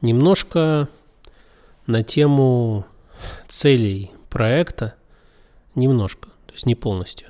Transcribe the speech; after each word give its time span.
Немножко 0.00 0.88
на 1.86 2.02
тему 2.02 2.86
целей 3.48 4.12
проекта, 4.30 4.94
немножко, 5.74 6.28
то 6.46 6.52
есть 6.52 6.66
не 6.66 6.74
полностью. 6.74 7.28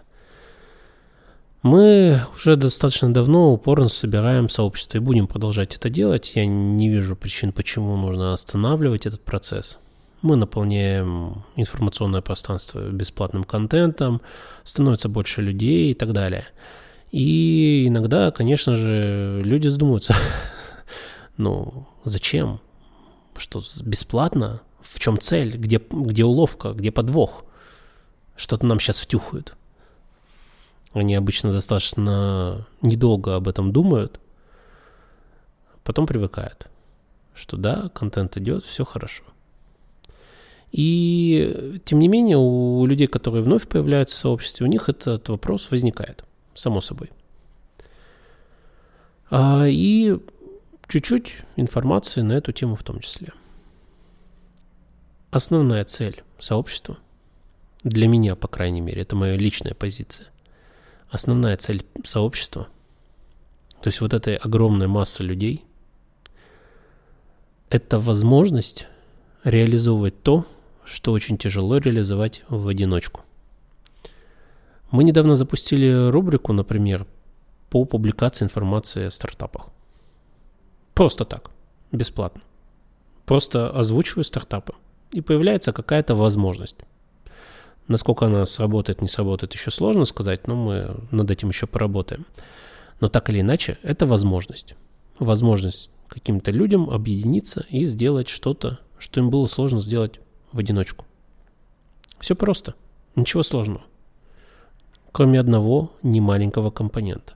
Мы 1.63 2.23
уже 2.33 2.57
достаточно 2.57 3.13
давно 3.13 3.53
упорно 3.53 3.89
собираем 3.89 4.49
сообщество 4.49 4.97
и 4.97 5.01
будем 5.01 5.27
продолжать 5.27 5.77
это 5.77 5.91
делать. 5.91 6.33
Я 6.35 6.47
не 6.47 6.89
вижу 6.89 7.17
причин, 7.17 7.53
почему 7.53 7.97
нужно 7.97 8.33
останавливать 8.33 9.05
этот 9.05 9.23
процесс. 9.23 9.79
Мы 10.23 10.37
наполняем 10.37 11.45
информационное 11.57 12.23
пространство 12.23 12.89
бесплатным 12.91 13.45
контентом, 13.45 14.23
становится 14.65 15.09
больше 15.09 15.43
людей 15.43 15.91
и 15.91 15.95
так 15.95 16.13
далее. 16.13 16.47
И 17.11 17.89
иногда, 17.89 18.31
конечно 18.31 18.77
же, 18.77 19.43
люди 19.45 19.69
задумываются, 19.69 20.15
ну, 21.37 21.87
зачем? 22.05 22.61
Что, 23.37 23.61
бесплатно? 23.85 24.63
В 24.81 24.99
чем 24.99 25.19
цель? 25.19 25.57
Где, 25.57 25.81
где 25.91 26.25
уловка? 26.25 26.73
Где 26.73 26.91
подвох? 26.91 27.45
Что-то 28.37 28.67
нам 28.67 28.81
сейчас 28.81 28.99
втюхают. 28.99 29.57
Они 30.93 31.15
обычно 31.15 31.53
достаточно 31.53 32.67
недолго 32.83 33.37
об 33.37 33.47
этом 33.47 33.73
думают, 33.73 34.19
потом 35.85 36.07
привыкают, 36.07 36.67
что 37.33 37.57
да, 37.57 37.91
контент 37.95 38.37
идет, 38.37 38.65
все 38.65 38.85
хорошо. 38.85 39.23
И 40.73 41.81
тем 41.85 42.01
не 42.01 42.09
менее, 42.09 42.39
у 42.39 42.85
людей, 42.87 43.07
которые 43.07 43.43
вновь 43.43 43.69
появляются 43.69 44.17
в 44.17 44.19
сообществе, 44.19 44.67
у 44.67 44.69
них 44.69 44.89
этот 44.89 45.29
вопрос 45.29 45.71
возникает, 45.71 46.25
само 46.55 46.81
собой. 46.81 47.11
А, 49.31 49.67
и 49.69 50.19
чуть-чуть 50.91 51.37
информации 51.57 52.21
на 52.21 52.33
эту 52.33 52.53
тему 52.53 52.75
в 52.75 52.83
том 52.83 53.01
числе. 53.01 53.33
Основная 55.31 55.85
цель 55.85 56.23
сообщества, 56.39 56.99
для 57.85 58.09
меня, 58.09 58.35
по 58.35 58.49
крайней 58.49 58.81
мере, 58.81 59.03
это 59.03 59.15
моя 59.15 59.37
личная 59.37 59.75
позиция, 59.75 60.27
основная 61.09 61.57
цель 61.57 61.87
сообщества, 62.05 62.69
то 63.81 63.89
есть 63.89 64.01
вот 64.01 64.13
этой 64.13 64.35
огромной 64.35 64.89
массы 64.89 65.23
людей, 65.23 65.65
это 67.71 68.01
возможность 68.01 68.89
реализовывать 69.45 70.21
то, 70.23 70.45
что 70.85 71.13
очень 71.13 71.39
тяжело 71.39 71.79
реализовать 71.79 72.43
в 72.49 72.67
одиночку. 72.67 73.23
Мы 74.91 75.05
недавно 75.05 75.37
запустили 75.37 76.11
рубрику, 76.11 76.53
например, 76.53 77.07
по 77.71 77.85
публикации 77.85 78.45
информации 78.45 79.05
о 79.05 79.11
стартапах. 79.11 79.69
Просто 81.01 81.25
так, 81.25 81.51
бесплатно. 81.93 82.43
Просто 83.25 83.71
озвучиваю 83.71 84.23
стартапы, 84.23 84.75
и 85.13 85.23
появляется 85.23 85.73
какая-то 85.73 86.15
возможность. 86.15 86.77
Насколько 87.89 88.27
она 88.27 88.45
сработает, 88.45 89.01
не 89.01 89.09
сработает, 89.09 89.55
еще 89.55 89.71
сложно 89.71 90.05
сказать, 90.05 90.47
но 90.47 90.57
мы 90.57 90.95
над 91.11 91.31
этим 91.31 91.49
еще 91.49 91.67
поработаем. 91.67 92.27
Но 93.01 93.09
так 93.09 93.31
или 93.31 93.41
иначе, 93.41 93.79
это 93.83 94.05
возможность. 94.05 94.75
Возможность 95.19 95.91
каким-то 96.07 96.51
людям 96.51 96.91
объединиться 96.91 97.65
и 97.71 97.87
сделать 97.87 98.29
что-то, 98.29 98.79
что 98.99 99.21
им 99.21 99.31
было 99.31 99.47
сложно 99.47 99.81
сделать 99.81 100.21
в 100.53 100.59
одиночку. 100.59 101.07
Все 102.19 102.35
просто. 102.37 102.75
Ничего 103.17 103.43
сложного. 103.43 103.85
Кроме 105.13 105.41
одного 105.41 105.93
немаленького 106.03 106.71
компонента. 106.71 107.33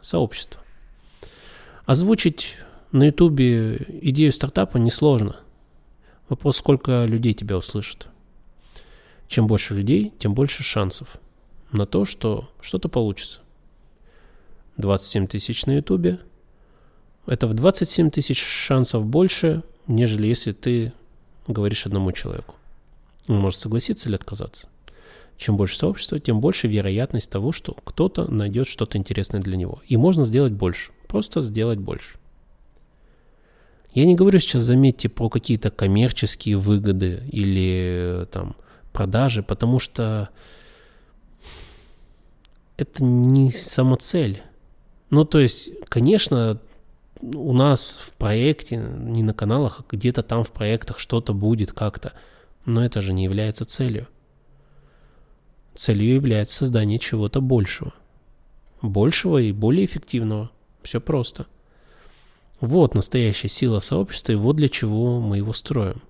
Сообщества. 0.00 0.62
Озвучить 1.86 2.56
на 2.92 3.04
ютубе 3.04 3.76
идею 4.02 4.32
стартапа 4.32 4.78
несложно. 4.78 5.36
Вопрос, 6.28 6.58
сколько 6.58 7.04
людей 7.04 7.34
тебя 7.34 7.56
услышат. 7.56 8.08
Чем 9.28 9.46
больше 9.46 9.74
людей, 9.74 10.12
тем 10.18 10.34
больше 10.34 10.62
шансов 10.62 11.16
на 11.72 11.86
то, 11.86 12.04
что 12.04 12.50
что-то 12.60 12.88
получится. 12.88 13.40
27 14.76 15.26
тысяч 15.26 15.66
на 15.66 15.76
ютубе. 15.76 16.20
Это 17.26 17.46
в 17.46 17.54
27 17.54 18.10
тысяч 18.10 18.42
шансов 18.42 19.06
больше, 19.06 19.62
нежели 19.86 20.26
если 20.26 20.52
ты 20.52 20.92
говоришь 21.46 21.86
одному 21.86 22.12
человеку. 22.12 22.54
Он 23.28 23.36
может 23.36 23.60
согласиться 23.60 24.08
или 24.08 24.16
отказаться. 24.16 24.68
Чем 25.36 25.56
больше 25.56 25.76
сообщества, 25.76 26.18
тем 26.18 26.40
больше 26.40 26.66
вероятность 26.66 27.30
того, 27.30 27.52
что 27.52 27.74
кто-то 27.84 28.30
найдет 28.30 28.66
что-то 28.66 28.98
интересное 28.98 29.40
для 29.40 29.56
него. 29.56 29.80
И 29.86 29.96
можно 29.96 30.24
сделать 30.24 30.52
больше. 30.52 30.92
Просто 31.06 31.40
сделать 31.40 31.78
больше. 31.78 32.18
Я 33.92 34.06
не 34.06 34.14
говорю 34.14 34.38
сейчас, 34.38 34.62
заметьте, 34.62 35.08
про 35.08 35.28
какие-то 35.28 35.70
коммерческие 35.70 36.56
выгоды 36.56 37.22
или 37.32 38.26
там 38.30 38.54
продажи, 38.92 39.42
потому 39.42 39.78
что 39.78 40.28
это 42.76 43.02
не 43.04 43.50
самоцель. 43.50 44.42
Ну, 45.10 45.24
то 45.24 45.40
есть, 45.40 45.70
конечно, 45.88 46.60
у 47.20 47.52
нас 47.52 47.98
в 48.00 48.12
проекте, 48.12 48.76
не 48.76 49.22
на 49.22 49.34
каналах, 49.34 49.80
а 49.80 49.84
где-то 49.88 50.22
там 50.22 50.44
в 50.44 50.50
проектах 50.50 50.98
что-то 50.98 51.34
будет 51.34 51.72
как-то, 51.72 52.12
но 52.64 52.84
это 52.84 53.00
же 53.00 53.12
не 53.12 53.24
является 53.24 53.64
целью. 53.64 54.06
Целью 55.74 56.14
является 56.14 56.58
создание 56.58 56.98
чего-то 56.98 57.40
большего. 57.40 57.92
Большего 58.82 59.38
и 59.38 59.52
более 59.52 59.84
эффективного. 59.84 60.50
Все 60.82 61.00
просто. 61.00 61.46
Вот 62.60 62.94
настоящая 62.94 63.48
сила 63.48 63.80
сообщества, 63.80 64.32
и 64.32 64.36
вот 64.36 64.56
для 64.56 64.68
чего 64.68 65.20
мы 65.20 65.38
его 65.38 65.52
строим. 65.52 66.02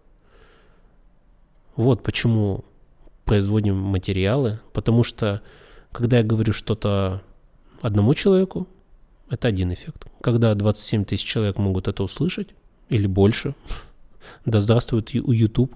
Вот 1.76 2.02
почему 2.02 2.64
производим 3.24 3.76
материалы, 3.76 4.58
потому 4.72 5.04
что 5.04 5.40
когда 5.92 6.18
я 6.18 6.24
говорю 6.24 6.52
что-то 6.52 7.22
одному 7.80 8.14
человеку, 8.14 8.66
это 9.28 9.46
один 9.46 9.72
эффект. 9.72 10.06
Когда 10.20 10.54
27 10.54 11.04
тысяч 11.04 11.24
человек 11.24 11.56
могут 11.58 11.86
это 11.86 12.02
услышать, 12.02 12.48
или 12.88 13.06
больше, 13.06 13.54
да 14.44 14.60
здравствует 14.60 15.14
у 15.14 15.32
YouTube, 15.32 15.74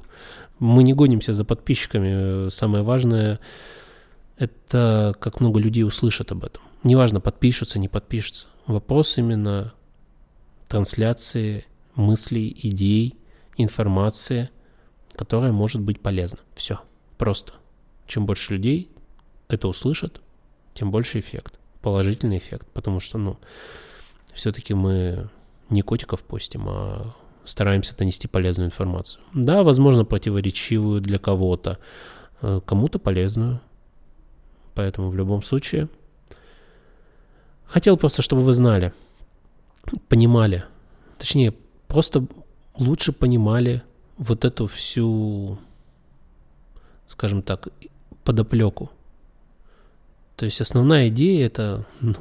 мы 0.58 0.82
не 0.82 0.92
гонимся 0.92 1.32
за 1.32 1.44
подписчиками. 1.44 2.48
Самое 2.48 2.82
важное– 2.82 3.38
это 4.36 5.14
как 5.20 5.40
много 5.40 5.60
людей 5.60 5.84
услышат 5.84 6.32
об 6.32 6.44
этом. 6.44 6.62
Неважно, 6.82 7.20
подпишутся, 7.20 7.78
не 7.78 7.88
подпишутся. 7.88 8.48
Вопрос 8.66 9.16
именно 9.18 9.72
трансляции 10.68 11.64
мыслей, 11.94 12.56
идей, 12.62 13.16
информации, 13.56 14.50
которая 15.14 15.52
может 15.52 15.80
быть 15.80 16.00
полезна. 16.00 16.40
Все. 16.54 16.80
Просто. 17.18 17.54
Чем 18.06 18.26
больше 18.26 18.54
людей 18.54 18.90
это 19.48 19.68
услышат, 19.68 20.20
тем 20.74 20.90
больше 20.90 21.20
эффект. 21.20 21.58
Положительный 21.80 22.38
эффект. 22.38 22.66
Потому 22.72 23.00
что, 23.00 23.18
ну, 23.18 23.38
все-таки 24.32 24.74
мы 24.74 25.28
не 25.70 25.82
котиков 25.82 26.22
постим, 26.22 26.64
а 26.68 27.14
стараемся 27.44 27.96
донести 27.96 28.26
полезную 28.26 28.66
информацию. 28.66 29.22
Да, 29.32 29.62
возможно, 29.62 30.04
противоречивую 30.04 31.00
для 31.00 31.18
кого-то, 31.18 31.78
э, 32.42 32.60
кому-то 32.64 32.98
полезную. 32.98 33.60
Поэтому 34.74 35.10
в 35.10 35.14
любом 35.14 35.42
случае 35.42 35.88
хотел 37.66 37.96
просто, 37.96 38.22
чтобы 38.22 38.42
вы 38.42 38.54
знали, 38.54 38.92
понимали, 40.08 40.64
точнее, 41.18 41.52
просто 41.88 42.26
лучше 42.76 43.12
понимали 43.12 43.82
вот 44.16 44.44
эту 44.44 44.66
всю 44.66 45.58
скажем 47.06 47.42
так, 47.42 47.68
подоплеку. 48.24 48.90
То 50.36 50.46
есть 50.46 50.60
основная 50.60 51.08
идея 51.08 51.46
это 51.46 51.86
ну, 52.00 52.16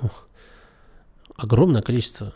огромное 1.36 1.82
количество, 1.82 2.34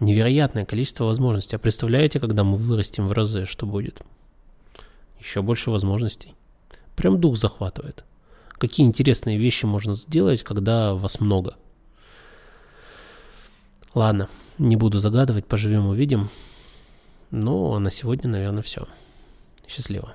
невероятное 0.00 0.64
количество 0.64 1.04
возможностей. 1.04 1.56
А 1.56 1.58
представляете, 1.58 2.20
когда 2.20 2.44
мы 2.44 2.56
вырастем 2.56 3.06
в 3.06 3.12
разы, 3.12 3.44
что 3.44 3.66
будет? 3.66 4.02
Еще 5.18 5.42
больше 5.42 5.70
возможностей. 5.70 6.34
Прям 6.96 7.20
дух 7.20 7.36
захватывает. 7.36 8.04
Какие 8.52 8.86
интересные 8.86 9.38
вещи 9.38 9.66
можно 9.66 9.94
сделать, 9.94 10.42
когда 10.42 10.94
вас 10.94 11.20
много. 11.20 11.56
Ладно, 13.94 14.28
не 14.58 14.76
буду 14.76 15.00
загадывать, 15.00 15.46
поживем 15.46 15.86
увидим. 15.86 16.30
Ну, 17.30 17.74
а 17.74 17.78
на 17.78 17.90
сегодня, 17.90 18.30
наверное, 18.30 18.62
все. 18.62 18.86
Счастливо. 19.66 20.14